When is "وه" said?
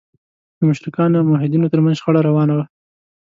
2.57-2.65